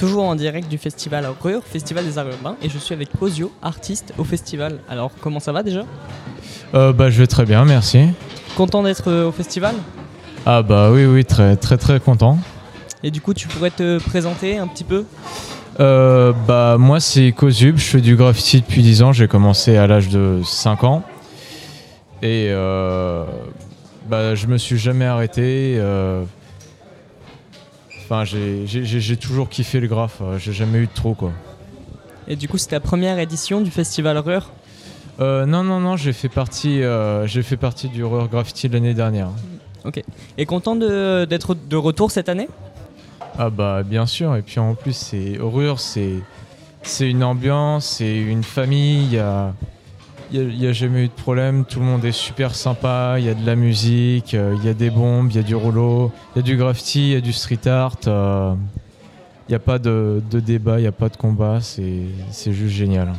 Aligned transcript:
toujours 0.00 0.24
en 0.24 0.34
direct 0.34 0.66
du 0.70 0.78
festival 0.78 1.26
RUR, 1.42 1.60
Festival 1.62 2.06
des 2.06 2.16
Arts 2.16 2.28
Urbains, 2.28 2.56
et 2.62 2.70
je 2.70 2.78
suis 2.78 2.94
avec 2.94 3.10
Cosio, 3.18 3.52
artiste 3.60 4.14
au 4.16 4.24
festival. 4.24 4.78
Alors, 4.88 5.10
comment 5.20 5.40
ça 5.40 5.52
va 5.52 5.62
déjà? 5.62 5.84
Euh, 6.74 6.94
Bah, 6.94 7.10
je 7.10 7.18
vais 7.18 7.26
très 7.26 7.44
bien, 7.44 7.66
merci. 7.66 8.08
Content 8.56 8.82
d'être 8.82 9.10
euh, 9.10 9.28
au 9.28 9.32
festival? 9.32 9.74
Ah 10.46 10.62
bah 10.62 10.90
oui, 10.90 11.04
oui, 11.04 11.22
très 11.26 11.54
très 11.56 11.76
très 11.76 12.00
content. 12.00 12.38
Et 13.02 13.10
du 13.10 13.20
coup, 13.20 13.34
tu 13.34 13.46
pourrais 13.46 13.70
te 13.70 13.98
présenter 13.98 14.56
un 14.56 14.66
petit 14.68 14.84
peu? 14.84 15.04
Euh, 15.80 16.32
Bah 16.48 16.76
moi 16.78 16.98
c'est 16.98 17.32
Cosub, 17.32 17.76
je 17.76 17.84
fais 17.84 18.00
du 18.00 18.16
graffiti 18.16 18.62
depuis 18.62 18.82
10 18.82 19.02
ans, 19.02 19.12
j'ai 19.12 19.28
commencé 19.28 19.76
à 19.76 19.86
l'âge 19.86 20.08
de 20.08 20.40
5 20.44 20.82
ans. 20.84 21.02
Et 22.22 22.46
euh, 22.48 23.24
bah 24.08 24.34
je 24.34 24.46
me 24.46 24.56
suis 24.56 24.78
jamais 24.78 25.04
arrêté. 25.04 25.78
Enfin 28.10 28.24
j'ai- 28.24 28.66
toujours 29.16 29.48
kiffé 29.48 29.78
le 29.78 29.86
graphe, 29.86 30.18
euh, 30.20 30.36
j'ai 30.36 30.52
jamais 30.52 30.78
eu 30.78 30.86
de 30.86 30.92
trop 30.92 31.14
quoi. 31.14 31.30
Et 32.26 32.34
du 32.34 32.48
coup, 32.48 32.58
c'est 32.58 32.70
ta 32.70 32.80
première 32.80 33.20
édition 33.20 33.60
du 33.60 33.70
festival 33.70 34.18
RUR 34.18 34.50
Euh, 35.20 35.46
non 35.46 35.62
non 35.62 35.78
non, 35.78 35.96
j'ai 35.96 36.12
fait 36.12 36.28
partie, 36.28 36.82
euh, 36.82 37.28
fait 37.42 37.56
partie 37.56 37.88
du 37.88 38.02
Roar 38.02 38.28
Graffiti 38.28 38.68
l'année 38.68 38.94
dernière. 38.94 39.28
Et 40.38 40.44
content 40.44 40.74
de- 40.74 41.24
d'être 41.24 41.54
de 41.54 41.76
retour 41.76 42.10
cette 42.10 42.28
année? 42.28 42.48
Ah 43.38 43.48
bah 43.48 43.82
bien 43.84 44.06
sûr, 44.06 44.34
et 44.34 44.42
puis 44.42 44.58
en 44.58 44.74
plus 44.74 44.92
c'est 44.92 45.38
Horreur, 45.38 45.78
c'est 45.78 46.14
c'est 46.82 47.08
une 47.08 47.22
ambiance, 47.22 47.86
c'est 47.86 48.16
une 48.18 48.42
famille, 48.42 49.04
il 49.04 49.12
y 49.12 49.18
a, 49.18 49.54
il 50.32 50.60
y 50.62 50.66
a- 50.66 50.72
jamais 50.72 51.04
eu 51.04 51.08
de 51.08 51.12
problème, 51.12 51.64
tout 51.64 51.80
le 51.80 51.86
monde 51.86 52.04
est 52.04 52.12
super 52.12 52.54
sympa, 52.54 53.16
il 53.18 53.24
y 53.24 53.28
a 53.28 53.34
de 53.34 53.44
la 53.44 53.56
musique, 53.56 54.34
euh, 54.34 54.54
il 54.58 54.64
y 54.64 54.68
a 54.68 54.74
des 54.74 54.90
bombes, 54.90 55.28
il 55.30 55.36
y 55.36 55.40
a 55.40 55.42
du 55.42 55.54
rouleau, 55.54 56.12
il 56.34 56.38
y 56.38 56.40
a 56.40 56.42
du 56.42 56.56
graffiti, 56.56 57.08
il 57.10 57.12
y 57.14 57.16
a 57.16 57.20
du 57.20 57.32
street 57.32 57.66
art, 57.66 57.96
euh, 58.06 58.54
il 59.48 59.52
n'y 59.52 59.56
a 59.56 59.58
pas 59.60 59.78
de, 59.78 60.22
de 60.30 60.40
débat, 60.40 60.78
il 60.78 60.82
n'y 60.82 60.88
a 60.88 60.92
pas 60.92 61.08
de 61.08 61.16
combat, 61.16 61.60
c'est 61.60 62.52
juste 62.52 62.74
génial. 62.74 63.12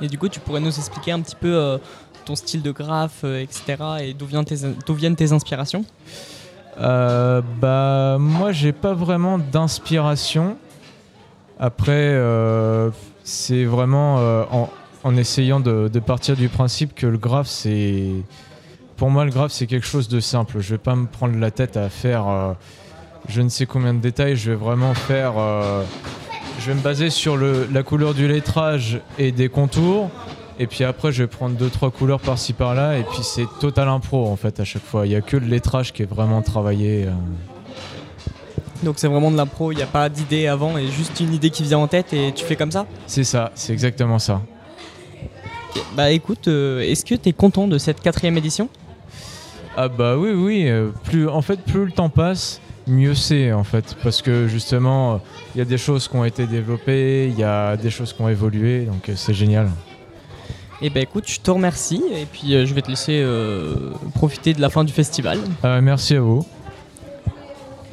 Et 0.00 0.08
du 0.08 0.18
coup, 0.18 0.28
tu 0.28 0.40
pourrais 0.40 0.60
nous 0.60 0.74
expliquer 0.76 1.12
un 1.12 1.20
petit 1.20 1.36
peu 1.36 1.54
euh, 1.54 1.78
ton 2.24 2.34
style 2.34 2.62
de 2.62 2.70
graphe, 2.72 3.20
euh, 3.24 3.40
etc. 3.42 3.76
et 4.00 4.14
d'où 4.14 4.26
viennent 4.26 4.44
viennent 4.88 5.16
tes 5.16 5.32
inspirations? 5.32 5.84
Euh, 6.80 7.40
bah 7.60 8.16
moi 8.18 8.50
j'ai 8.50 8.72
pas 8.72 8.94
vraiment 8.94 9.38
d'inspiration. 9.38 10.56
Après 11.60 12.18
c'est 13.22 13.64
vraiment 13.64 14.16
en, 14.50 14.68
en 15.04 15.16
essayant 15.16 15.60
de, 15.60 15.88
de 15.88 16.00
partir 16.00 16.34
du 16.34 16.48
principe 16.48 16.94
que 16.94 17.06
le 17.06 17.18
graphe 17.18 17.46
c'est 17.46 18.08
pour 18.96 19.10
moi 19.10 19.24
le 19.24 19.30
graphe 19.30 19.52
c'est 19.52 19.66
quelque 19.66 19.86
chose 19.86 20.08
de 20.08 20.18
simple. 20.18 20.60
Je 20.60 20.70
vais 20.70 20.78
pas 20.78 20.96
me 20.96 21.06
prendre 21.06 21.38
la 21.38 21.50
tête 21.50 21.76
à 21.76 21.88
faire 21.88 22.26
euh, 22.26 22.52
je 23.28 23.40
ne 23.42 23.48
sais 23.48 23.66
combien 23.66 23.94
de 23.94 24.00
détails. 24.00 24.36
Je 24.36 24.50
vais 24.50 24.56
vraiment 24.56 24.94
faire 24.94 25.34
euh, 25.36 25.84
je 26.60 26.66
vais 26.66 26.74
me 26.74 26.80
baser 26.80 27.10
sur 27.10 27.36
le, 27.36 27.68
la 27.72 27.82
couleur 27.82 28.14
du 28.14 28.26
lettrage 28.26 29.00
et 29.18 29.30
des 29.30 29.48
contours. 29.48 30.10
Et 30.58 30.68
puis 30.68 30.84
après, 30.84 31.10
je 31.10 31.24
vais 31.24 31.26
prendre 31.26 31.56
deux 31.56 31.68
trois 31.68 31.90
couleurs 31.90 32.20
par-ci 32.20 32.52
par-là. 32.52 32.96
Et 32.96 33.02
puis 33.02 33.22
c'est 33.22 33.46
total 33.60 33.88
impro 33.88 34.26
en 34.28 34.36
fait 34.36 34.60
à 34.60 34.64
chaque 34.64 34.84
fois. 34.84 35.06
Il 35.06 35.12
y 35.12 35.16
a 35.16 35.20
que 35.20 35.36
le 35.36 35.46
lettrage 35.46 35.92
qui 35.92 36.02
est 36.02 36.10
vraiment 36.10 36.42
travaillé. 36.42 37.04
euh. 37.06 37.10
Donc 38.84 38.94
c'est 38.98 39.08
vraiment 39.08 39.30
de 39.30 39.36
l'impro, 39.36 39.72
il 39.72 39.76
n'y 39.76 39.82
a 39.82 39.86
pas 39.86 40.08
d'idée 40.08 40.46
avant 40.46 40.76
et 40.76 40.86
juste 40.88 41.18
une 41.18 41.32
idée 41.32 41.50
qui 41.50 41.62
vient 41.62 41.78
en 41.78 41.88
tête 41.88 42.12
et 42.12 42.32
tu 42.34 42.44
fais 42.44 42.54
comme 42.54 42.70
ça? 42.70 42.86
C'est 43.06 43.24
ça, 43.24 43.50
c'est 43.54 43.72
exactement 43.72 44.18
ça. 44.18 44.42
Bah 45.96 46.10
écoute, 46.10 46.48
euh, 46.48 46.80
est-ce 46.80 47.04
que 47.04 47.14
tu 47.14 47.28
es 47.28 47.32
content 47.32 47.66
de 47.68 47.78
cette 47.78 48.00
quatrième 48.00 48.36
édition? 48.36 48.68
Ah 49.76 49.88
bah 49.88 50.16
oui, 50.16 50.30
oui. 50.30 50.68
euh, 50.68 50.90
plus, 51.04 51.28
en 51.28 51.42
fait, 51.42 51.60
plus 51.60 51.84
le 51.86 51.92
temps 51.92 52.08
passe, 52.08 52.60
mieux 52.86 53.14
c'est 53.14 53.52
en 53.52 53.64
fait. 53.64 53.96
Parce 54.02 54.22
que 54.22 54.46
justement, 54.46 55.14
euh, 55.14 55.18
il 55.54 55.58
y 55.58 55.62
a 55.62 55.64
des 55.64 55.78
choses 55.78 56.06
qui 56.08 56.16
ont 56.16 56.24
été 56.24 56.46
développées, 56.46 57.28
il 57.28 57.38
y 57.38 57.44
a 57.44 57.76
des 57.76 57.90
choses 57.90 58.12
qui 58.12 58.22
ont 58.22 58.28
évolué. 58.28 58.82
Donc 58.84 59.08
euh, 59.08 59.14
c'est 59.16 59.34
génial. 59.34 59.70
Et 60.82 60.90
bah 60.90 61.00
écoute, 61.00 61.24
je 61.26 61.40
te 61.40 61.50
remercie 61.50 62.02
et 62.12 62.26
puis 62.26 62.54
euh, 62.54 62.66
je 62.66 62.74
vais 62.74 62.82
te 62.82 62.90
laisser 62.90 63.20
euh, 63.22 63.92
profiter 64.14 64.52
de 64.52 64.60
la 64.60 64.70
fin 64.70 64.84
du 64.84 64.92
festival. 64.92 65.38
Euh, 65.64 65.80
merci 65.80 66.14
à 66.16 66.20
vous. 66.20 66.44